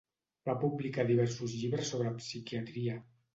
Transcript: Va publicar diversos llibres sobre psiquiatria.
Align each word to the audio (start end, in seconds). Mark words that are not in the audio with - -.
Va 0.49 0.53
publicar 0.61 1.05
diversos 1.09 1.53
llibres 1.59 1.93
sobre 1.93 2.15
psiquiatria. 2.25 2.99